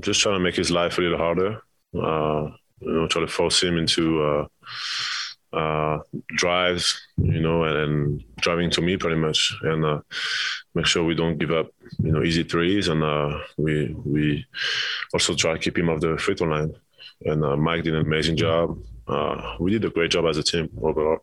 Just 0.00 0.20
trying 0.20 0.36
to 0.36 0.40
make 0.40 0.56
his 0.56 0.70
life 0.70 0.98
a 0.98 1.00
little 1.00 1.18
harder. 1.18 1.62
Uh, 1.94 2.50
you 2.80 2.92
know, 2.92 3.06
try 3.08 3.20
to 3.20 3.28
force 3.28 3.62
him 3.62 3.76
into 3.76 4.22
uh, 4.22 4.46
uh, 5.52 5.98
drives, 6.28 7.00
you 7.18 7.40
know, 7.40 7.64
and, 7.64 7.76
and, 7.76 8.24
driving 8.40 8.70
to 8.70 8.80
me 8.80 8.96
pretty 8.96 9.16
much, 9.16 9.54
and 9.62 9.84
uh, 9.84 10.00
make 10.74 10.86
sure 10.86 11.04
we 11.04 11.14
don't 11.14 11.36
give 11.36 11.50
up, 11.50 11.66
you 11.98 12.12
know, 12.12 12.22
easy 12.22 12.42
threes, 12.42 12.88
and 12.88 13.02
we 13.58 13.94
we 14.06 14.46
also 15.12 15.34
try 15.34 15.52
to 15.52 15.58
keep 15.58 15.76
him 15.76 15.90
off 15.90 16.00
the 16.00 16.16
free 16.16 16.34
throw 16.34 16.48
line. 16.48 16.74
And 17.26 17.42
Mike 17.62 17.82
did 17.84 17.94
an 17.94 18.00
amazing 18.00 18.36
job. 18.36 18.78
We 19.58 19.72
did 19.72 19.84
a 19.84 19.90
great 19.90 20.10
job 20.10 20.24
as 20.24 20.38
a 20.38 20.42
team 20.42 20.70
overall. 20.80 21.18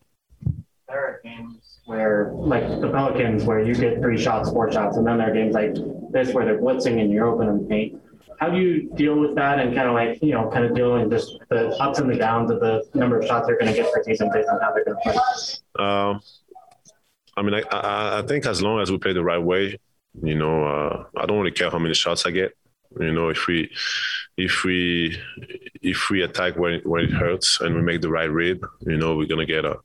There 0.87 0.99
are 0.99 1.21
games 1.23 1.79
where, 1.85 2.31
like 2.33 2.67
the 2.81 2.89
Pelicans, 2.89 3.45
where 3.45 3.61
you 3.61 3.73
get 3.73 3.99
three 3.99 4.21
shots, 4.21 4.51
four 4.51 4.71
shots, 4.71 4.97
and 4.97 5.07
then 5.07 5.17
there 5.17 5.31
are 5.31 5.33
games 5.33 5.55
like 5.55 5.73
this 6.11 6.33
where 6.33 6.45
they're 6.45 6.61
blitzing 6.61 7.01
and 7.01 7.11
you're 7.11 7.25
open 7.25 7.47
in 7.47 7.63
the 7.63 7.67
paint 7.67 7.99
how 8.37 8.49
do 8.49 8.57
you 8.57 8.89
deal 8.95 9.19
with 9.19 9.35
that 9.35 9.59
and 9.59 9.75
kind 9.75 9.87
of 9.87 9.93
like 9.93 10.21
you 10.21 10.31
know 10.31 10.49
kind 10.49 10.65
of 10.65 10.75
dealing 10.75 11.09
just 11.09 11.37
the 11.49 11.69
ups 11.77 11.99
and 11.99 12.09
the 12.09 12.15
downs 12.15 12.51
of 12.51 12.59
the 12.59 12.83
number 12.93 13.19
of 13.19 13.25
shots 13.25 13.47
they're 13.47 13.57
going 13.57 13.71
to 13.71 13.77
get 13.77 13.91
for 13.91 14.03
season 14.03 14.29
based 14.31 14.49
on 14.49 14.59
how 14.61 14.73
they're 14.73 14.85
going 14.85 14.97
to 14.97 15.03
play? 15.03 15.85
Um, 15.85 16.21
I 17.35 17.41
mean, 17.43 17.53
I, 17.71 18.19
I, 18.19 18.21
think 18.23 18.47
as 18.47 18.63
long 18.63 18.79
as 18.79 18.91
we 18.91 18.97
play 18.97 19.13
the 19.13 19.23
right 19.23 19.37
way, 19.37 19.79
you 20.23 20.35
know, 20.35 20.63
uh, 20.63 21.03
I 21.15 21.25
don't 21.27 21.37
really 21.37 21.51
care 21.51 21.69
how 21.69 21.77
many 21.77 21.93
shots 21.93 22.25
I 22.25 22.31
get. 22.31 22.57
You 22.99 23.11
know, 23.11 23.29
if 23.29 23.45
we 23.47 23.69
if 24.37 24.63
we 24.63 25.19
if 25.81 26.09
we 26.09 26.23
attack 26.23 26.57
when 26.57 26.79
when 26.81 27.05
it 27.05 27.11
hurts 27.11 27.59
and 27.61 27.75
we 27.75 27.81
make 27.81 28.01
the 28.01 28.09
right 28.09 28.29
read, 28.29 28.59
you 28.81 28.97
know, 28.97 29.15
we're 29.15 29.27
gonna 29.27 29.45
get 29.45 29.65
a 29.65 29.77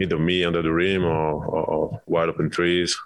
either 0.00 0.18
me 0.18 0.44
under 0.44 0.62
the 0.62 0.72
rim 0.72 1.04
or, 1.04 1.44
or, 1.44 1.64
or 1.64 2.02
wide 2.06 2.28
open 2.28 2.50
threes. 2.50 2.98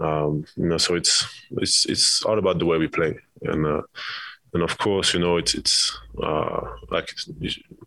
Um, 0.00 0.46
you 0.56 0.68
know, 0.68 0.78
so 0.78 0.94
it's 0.94 1.26
it's 1.52 1.84
it's 1.86 2.22
all 2.24 2.38
about 2.38 2.58
the 2.58 2.66
way 2.66 2.78
we 2.78 2.88
play, 2.88 3.18
and 3.42 3.66
uh, 3.66 3.82
and 4.52 4.62
of 4.62 4.76
course, 4.78 5.14
you 5.14 5.20
know, 5.20 5.36
it's 5.36 5.54
it's 5.54 5.98
uh, 6.22 6.60
like 6.90 7.14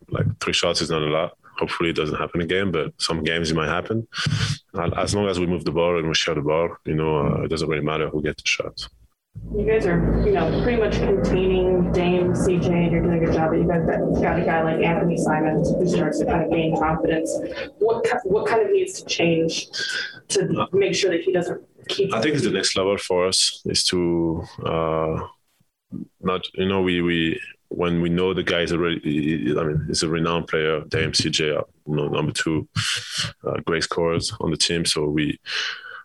like 0.09 0.25
three 0.39 0.53
shots 0.53 0.81
is 0.81 0.89
not 0.89 1.01
a 1.01 1.05
lot. 1.05 1.37
Hopefully, 1.57 1.89
it 1.89 1.95
doesn't 1.95 2.17
happen 2.17 2.41
again, 2.41 2.71
but 2.71 2.93
some 2.97 3.23
games 3.23 3.51
it 3.51 3.55
might 3.55 3.69
happen. 3.69 4.07
As 4.97 5.13
long 5.13 5.27
as 5.27 5.39
we 5.39 5.45
move 5.45 5.65
the 5.65 5.71
ball 5.71 5.97
and 5.99 6.07
we 6.07 6.15
share 6.15 6.35
the 6.35 6.41
ball, 6.41 6.69
you 6.85 6.95
know, 6.95 7.27
uh, 7.27 7.41
it 7.43 7.49
doesn't 7.49 7.69
really 7.69 7.83
matter 7.83 8.09
who 8.09 8.23
gets 8.23 8.41
the 8.41 8.49
shots. 8.49 8.89
You 9.55 9.65
guys 9.65 9.85
are, 9.85 10.23
you 10.25 10.31
know, 10.31 10.61
pretty 10.63 10.79
much 10.79 10.95
containing 10.95 11.91
Dame, 11.91 12.33
CJ, 12.33 12.91
you're 12.91 13.01
doing 13.01 13.21
a 13.21 13.25
good 13.25 13.33
job. 13.33 13.49
But 13.49 13.57
you 13.57 13.67
guys 13.67 13.85
got 13.85 14.39
a 14.39 14.45
guy 14.45 14.63
like 14.63 14.77
Anfernee 14.77 15.17
Simons 15.17 15.69
who 15.69 15.87
starts 15.87 16.19
to 16.19 16.25
kind 16.25 16.43
of 16.43 16.51
gain 16.51 16.77
confidence. 16.77 17.31
What 17.79 18.05
what 18.25 18.47
kind 18.47 18.61
of 18.61 18.71
needs 18.71 19.01
to 19.01 19.05
change 19.05 19.67
to 20.29 20.67
make 20.71 20.95
sure 20.95 21.11
that 21.11 21.21
he 21.21 21.31
doesn't 21.31 21.61
keep? 21.87 22.13
I 22.13 22.21
think 22.21 22.35
it's 22.35 22.43
the 22.43 22.51
next 22.51 22.75
level 22.75 22.97
for 22.97 23.27
us 23.27 23.61
is 23.65 23.83
to 23.85 24.43
uh, 24.65 25.19
not, 26.21 26.45
you 26.53 26.67
know, 26.67 26.81
we 26.81 27.01
we 27.01 27.41
when 27.69 28.01
we 28.01 28.09
know 28.09 28.33
the 28.33 28.43
guy 28.43 28.61
is 28.61 28.71
already, 28.71 29.55
I 29.57 29.63
mean, 29.63 29.85
he's 29.87 30.03
a 30.03 30.09
renowned 30.09 30.47
player. 30.47 30.81
Dame, 30.81 31.11
CJ, 31.11 31.39
you 31.39 31.95
know, 31.95 32.07
number 32.07 32.31
two, 32.31 32.67
uh, 33.43 33.59
great 33.65 33.83
scorers 33.83 34.31
on 34.39 34.51
the 34.51 34.57
team. 34.57 34.85
So 34.85 35.05
we 35.05 35.39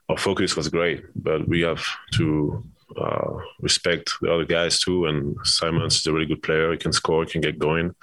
our 0.09 0.17
focus 0.17 0.57
was 0.57 0.69
great, 0.69 1.05
but 1.15 1.47
we 1.47 1.61
have 1.61 1.85
to 2.15 2.65
uh, 2.97 3.39
respect 3.61 4.13
the 4.21 4.33
other 4.33 4.45
guys 4.45 4.81
too. 4.81 5.07
And 5.07 5.37
Simons 5.45 5.97
is 5.97 6.07
a 6.07 6.13
really 6.13 6.27
good 6.27 6.43
player. 6.43 6.73
He 6.73 6.79
can 6.79 6.93
score, 6.93 7.25
he 7.25 7.31
can 7.31 7.41
get 7.41 7.59
going, 7.59 7.95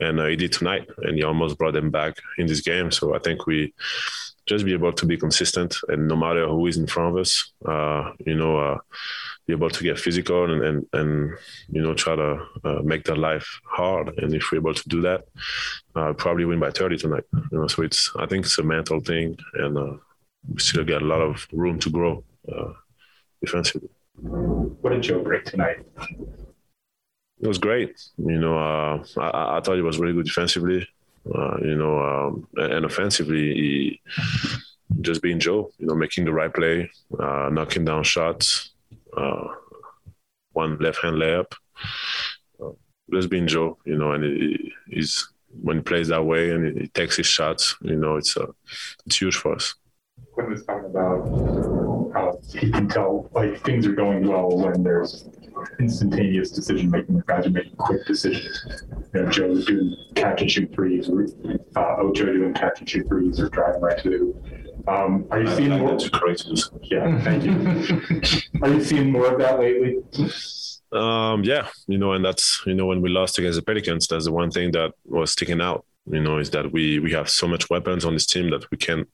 and 0.00 0.20
uh, 0.20 0.26
he 0.26 0.36
did 0.36 0.52
tonight. 0.52 0.88
And 0.98 1.16
he 1.16 1.24
almost 1.24 1.58
brought 1.58 1.74
them 1.74 1.90
back 1.90 2.16
in 2.38 2.46
this 2.46 2.60
game. 2.60 2.90
So 2.90 3.14
I 3.14 3.18
think 3.18 3.46
we 3.46 3.72
just 4.46 4.64
be 4.64 4.72
able 4.72 4.92
to 4.92 5.06
be 5.06 5.16
consistent, 5.16 5.76
and 5.88 6.06
no 6.06 6.16
matter 6.16 6.46
who 6.46 6.66
is 6.66 6.76
in 6.76 6.86
front 6.86 7.10
of 7.10 7.20
us, 7.20 7.52
uh, 7.66 8.12
you 8.24 8.36
know, 8.36 8.56
uh, 8.58 8.78
be 9.46 9.52
able 9.52 9.70
to 9.70 9.82
get 9.82 9.98
physical 9.98 10.52
and 10.52 10.62
and, 10.62 10.86
and 10.92 11.36
you 11.68 11.82
know 11.82 11.94
try 11.94 12.14
to 12.14 12.46
uh, 12.64 12.80
make 12.82 13.04
their 13.04 13.16
life 13.16 13.60
hard. 13.64 14.16
And 14.18 14.34
if 14.34 14.50
we're 14.50 14.58
able 14.58 14.74
to 14.74 14.88
do 14.88 15.00
that, 15.02 15.24
uh, 15.96 16.12
probably 16.12 16.44
win 16.44 16.60
by 16.60 16.70
30 16.70 16.96
tonight. 16.96 17.24
You 17.50 17.58
know, 17.58 17.66
so 17.66 17.82
it's 17.82 18.10
I 18.16 18.26
think 18.26 18.46
it's 18.46 18.58
a 18.58 18.62
mental 18.62 19.00
thing, 19.00 19.36
and 19.54 19.98
we 20.48 20.60
still 20.60 20.84
got 20.84 21.02
a 21.02 21.06
lot 21.06 21.20
of 21.20 21.46
room 21.52 21.78
to 21.80 21.90
grow 21.90 22.24
defensively. 23.40 23.90
What 24.20 24.92
did 24.92 25.02
Joe 25.02 25.22
break 25.22 25.44
tonight? 25.44 25.84
It 27.40 27.46
was 27.46 27.58
great. 27.58 28.00
You 28.16 28.38
know, 28.38 28.58
uh, 28.58 29.04
I, 29.18 29.58
I, 29.58 29.60
thought 29.60 29.76
he 29.76 29.82
was 29.82 29.98
really 29.98 30.14
good 30.14 30.24
defensively. 30.24 30.88
Uh, 31.34 31.56
you 31.60 31.74
know, 31.74 31.98
um, 32.00 32.48
and 32.56 32.84
offensively, 32.84 33.54
he 33.54 34.00
just 35.02 35.20
being 35.20 35.38
Joe. 35.38 35.70
You 35.78 35.86
know, 35.86 35.94
making 35.94 36.24
the 36.24 36.32
right 36.32 36.52
play, 36.52 36.90
uh, 37.18 37.50
knocking 37.52 37.84
down 37.84 38.04
shots, 38.04 38.70
uh, 39.16 39.48
one 40.52 40.78
left 40.78 41.02
hand 41.02 41.16
layup. 41.16 41.52
Uh, 42.62 42.70
just 43.12 43.28
being 43.28 43.46
Joe. 43.46 43.76
You 43.84 43.98
know, 43.98 44.12
and 44.12 44.24
he, 44.24 44.72
he's 44.88 45.28
when 45.62 45.78
he 45.78 45.82
plays 45.82 46.08
that 46.08 46.24
way 46.24 46.50
and 46.50 46.78
he 46.78 46.88
takes 46.88 47.16
his 47.16 47.26
shots. 47.26 47.76
You 47.82 47.96
know, 47.96 48.16
it's 48.16 48.36
uh, 48.36 48.46
it's 49.04 49.20
huge 49.20 49.36
for 49.36 49.54
us. 49.54 49.74
Quin 50.32 50.50
was 50.50 50.64
talking 50.64 50.86
about 50.86 51.65
he 52.52 52.70
can 52.70 52.88
tell 52.88 53.30
like 53.34 53.62
things 53.64 53.86
are 53.86 53.92
going 53.92 54.26
well 54.26 54.56
when 54.56 54.82
there's 54.82 55.28
instantaneous 55.78 56.50
decision 56.50 56.90
making. 56.90 57.22
Guys 57.26 57.46
are 57.46 57.50
making 57.50 57.76
quick 57.76 58.06
decisions. 58.06 58.64
You 59.14 59.22
know, 59.22 59.30
Joe 59.30 59.60
doing 59.62 59.96
catch 60.14 60.42
and 60.42 60.50
shoot 60.50 60.72
threes, 60.74 61.08
or 61.08 61.26
uh, 61.76 61.96
Ocho 61.98 62.26
doing 62.26 62.54
catch 62.54 62.80
and 62.80 62.88
shoot 62.88 63.08
threes, 63.08 63.40
or 63.40 63.48
driving 63.48 63.80
right 63.80 64.02
to. 64.02 64.42
Um, 64.88 65.26
are 65.30 65.42
you 65.42 65.54
seeing 65.54 65.70
like 65.70 65.80
more? 65.80 65.98
Yeah, 66.82 67.20
thank 67.22 67.44
you. 67.44 67.52
are 68.62 68.68
you 68.68 68.84
seeing 68.84 69.10
more 69.10 69.32
of 69.32 69.38
that 69.40 69.58
lately? 69.58 69.98
Um, 70.92 71.42
yeah, 71.42 71.68
you 71.86 71.98
know, 71.98 72.12
and 72.12 72.24
that's 72.24 72.62
you 72.66 72.74
know 72.74 72.86
when 72.86 73.02
we 73.02 73.08
lost 73.08 73.38
against 73.38 73.56
the 73.56 73.62
Pelicans, 73.62 74.06
that's 74.06 74.26
the 74.26 74.32
one 74.32 74.50
thing 74.50 74.70
that 74.72 74.92
was 75.04 75.32
sticking 75.32 75.60
out 75.60 75.84
you 76.10 76.20
know, 76.20 76.38
is 76.38 76.50
that 76.50 76.72
we 76.72 76.98
we 77.00 77.12
have 77.12 77.28
so 77.28 77.48
much 77.48 77.68
weapons 77.68 78.04
on 78.04 78.14
this 78.14 78.26
team 78.26 78.50
that 78.50 78.70
we 78.70 78.76
can 78.76 79.06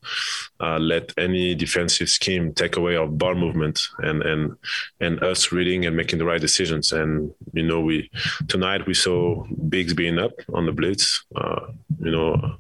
uh, 0.61 0.79
let 0.79 1.13
any 1.17 1.55
defensive 1.55 2.09
scheme 2.09 2.53
take 2.53 2.77
away 2.77 2.97
our 2.97 3.07
ball 3.07 3.35
movement 3.35 3.81
and 3.99 4.23
and 4.23 4.57
and 5.01 5.23
us 5.23 5.53
reading 5.53 5.87
and 5.87 5.97
making 5.97 6.19
the 6.19 6.25
right 6.25 6.41
decisions. 6.41 6.93
And 6.93 7.33
you 7.55 7.63
know, 7.63 7.81
we 7.81 8.11
tonight 8.49 8.87
we 8.87 8.95
saw 8.95 9.45
bigs 9.69 9.95
being 9.95 10.19
up 10.19 10.33
on 10.53 10.67
the 10.67 10.73
blitz. 10.73 11.25
Uh, 11.35 11.67
you 12.01 12.11
know, 12.11 12.57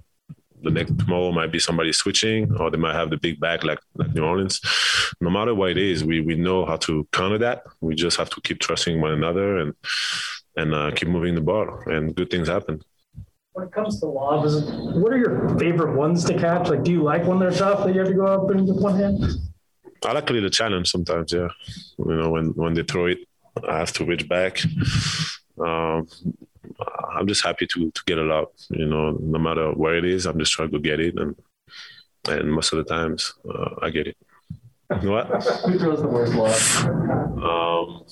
the 0.62 0.70
next 0.70 0.98
tomorrow 0.98 1.30
might 1.32 1.52
be 1.52 1.58
somebody 1.58 1.92
switching, 1.92 2.54
or 2.56 2.70
they 2.70 2.78
might 2.78 2.94
have 2.94 3.10
the 3.10 3.18
big 3.18 3.38
back 3.38 3.64
like 3.64 3.80
like 3.96 4.14
New 4.14 4.24
Orleans. 4.24 4.60
No 5.20 5.28
matter 5.28 5.54
what 5.54 5.72
it 5.72 5.78
is, 5.78 6.04
we 6.04 6.20
we 6.20 6.36
know 6.36 6.64
how 6.64 6.76
to 6.76 7.06
counter 7.12 7.38
that. 7.38 7.64
We 7.82 7.94
just 7.94 8.16
have 8.16 8.30
to 8.30 8.40
keep 8.40 8.60
trusting 8.60 8.98
one 8.98 9.12
another 9.12 9.58
and 9.58 9.74
and 10.56 10.74
uh, 10.74 10.90
keep 10.92 11.08
moving 11.08 11.34
the 11.34 11.40
ball, 11.42 11.80
and 11.86 12.14
good 12.14 12.30
things 12.30 12.48
happen 12.48 12.82
when 13.52 13.66
it 13.66 13.72
comes 13.72 14.00
to 14.00 14.06
lobs, 14.06 14.64
what 14.64 15.12
are 15.12 15.18
your 15.18 15.58
favorite 15.58 15.94
ones 15.94 16.24
to 16.24 16.38
catch? 16.38 16.68
Like, 16.68 16.84
do 16.84 16.90
you 16.90 17.02
like 17.02 17.24
when 17.24 17.38
they're 17.38 17.50
tough 17.50 17.84
that 17.84 17.94
you 17.94 18.00
have 18.00 18.08
to 18.08 18.14
go 18.14 18.26
up 18.26 18.50
and 18.50 18.66
with 18.66 18.80
one 18.80 18.96
hand? 18.96 19.24
I 20.04 20.12
like 20.12 20.26
the 20.26 20.50
challenge 20.50 20.90
sometimes. 20.90 21.32
Yeah, 21.32 21.48
you 21.98 22.14
know, 22.14 22.30
when 22.30 22.46
when 22.54 22.74
they 22.74 22.82
throw 22.82 23.06
it, 23.06 23.18
I 23.68 23.78
have 23.78 23.92
to 23.92 24.04
reach 24.04 24.28
back. 24.28 24.60
Um, 25.60 26.08
I'm 27.14 27.26
just 27.28 27.44
happy 27.44 27.66
to 27.68 27.90
to 27.90 28.02
get 28.06 28.18
a 28.18 28.22
lot. 28.22 28.48
You 28.70 28.86
know, 28.86 29.12
no 29.20 29.38
matter 29.38 29.70
where 29.72 29.96
it 29.96 30.04
is, 30.04 30.26
I'm 30.26 30.38
just 30.38 30.52
trying 30.52 30.70
to 30.72 30.80
get 30.80 30.98
it, 30.98 31.18
and 31.18 31.36
and 32.28 32.52
most 32.52 32.72
of 32.72 32.78
the 32.78 32.84
times 32.84 33.34
uh, 33.48 33.74
I 33.80 33.90
get 33.90 34.08
it. 34.08 34.16
What? 35.02 35.26
Who 35.64 35.78
throws 35.78 36.02
the 36.02 36.08
worst 36.08 36.34
lob? 36.34 36.52
Um, 37.42 38.04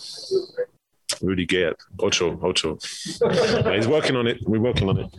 Rudy 1.23 1.47
Gay, 1.47 1.73
Ocho, 2.01 2.39
Ocho. 2.43 2.79
He's 3.75 3.89
working 3.89 4.17
on 4.17 4.27
it. 4.27 4.39
We're 4.47 4.61
working 4.61 4.89
on 4.89 4.99
it. 4.99 5.15